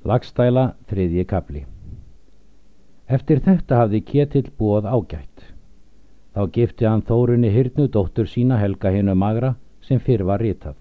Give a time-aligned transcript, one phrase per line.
[0.00, 1.66] Lagstæla þriðji kapli
[3.16, 5.42] Eftir þetta hafði Ketill búað ágætt.
[6.32, 9.50] Þá gifti hann Þórunni hyrnu dóttur sína Helga hennu magra
[9.84, 10.78] sem fyrr var ritað.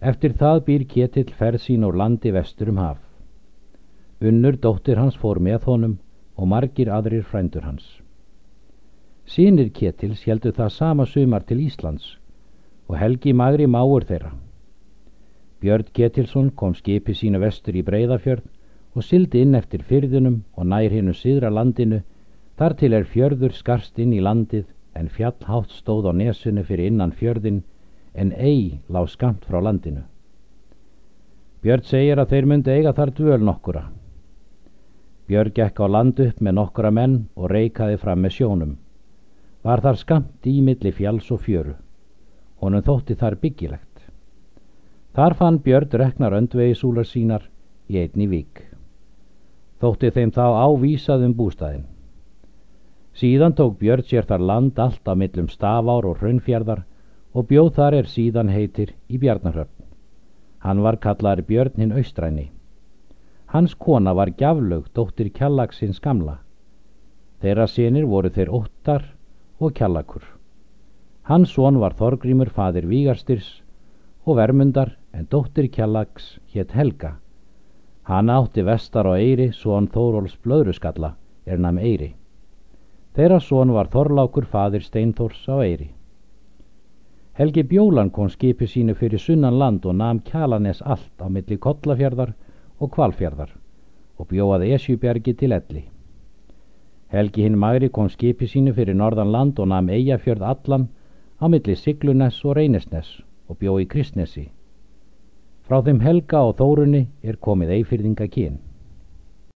[0.00, 2.98] Eftir það býr Ketill ferð sín úr landi vestur um haf.
[4.18, 5.98] Unnur dóttir hans fór með honum
[6.34, 7.86] og margir aðrir frændur hans.
[9.30, 12.16] Sýnir Ketils heldu það sama sumar til Íslands
[12.88, 14.34] og Helgi magri máur þeirra.
[15.62, 18.46] Björn Ketilsson kom skipi sínu vestur í Breiðafjörð
[18.98, 22.00] og sildi inn eftir fyrðunum og nær hinnu síðra landinu,
[22.58, 24.64] þar til er fjörður skarst inn í landið
[24.98, 27.62] en fjallhátt stóð á nesunu fyrir innan fjörðin
[28.14, 30.02] en ei lág skamt frá landinu.
[31.62, 33.84] Björn segir að þeir myndi eiga þar dvöl nokkura.
[35.30, 38.74] Björn gekk á land upp með nokkura menn og reikaði fram með sjónum.
[39.62, 41.78] Var þar skamt í milli fjalls og fjöru.
[42.58, 43.91] Honum þótti þar byggilegt.
[45.12, 47.42] Þar fann Björn reknar öndvegisúlar sínar
[47.92, 48.62] í einni vík.
[49.82, 51.84] Þótti þeim þá ávísað um bústæðin.
[53.12, 56.86] Síðan tók Björn sér þar land allt á millum stafár og hraunfjörðar
[57.36, 59.84] og bjóð þar er síðan heitir í Bjarnarhöfn.
[60.64, 62.48] Hann var kallar Björn hinn austræni.
[63.52, 66.38] Hans kona var gjaflög dóttir kjallagsins gamla.
[67.44, 69.04] Þeirra senir voru þeir óttar
[69.60, 70.24] og kjallakur.
[71.28, 73.58] Hans son var Þorgrímur fadir Vígarstyrs
[74.24, 77.16] og Vermundar en dóttir Kjallags hétt Helga.
[78.02, 81.14] Hann átti vestar á Eyri, svon Þóróls blöðruskalla,
[81.46, 82.14] er nam Eyri.
[83.14, 85.90] Þeirra svon var Þorlákur fadir Steinþórs á Eyri.
[87.32, 92.34] Helgi Bjólan kom skipi sínu fyrir sunnan land og nam Kjalanes allt á milli Kollafjörðar
[92.80, 93.52] og Kvalfjörðar
[94.18, 95.84] og bjóaði Esjubjergi til elli.
[97.12, 100.88] Helgi hinn magri kom skipi sínu fyrir norðan land og nam Eyjafjörð allan
[101.40, 104.50] á milli Siglunes og Reynisnes og bjó í Kristnesi.
[105.62, 108.58] Frá þeim Helga og Þórunni er komið eifyrðinga kyn.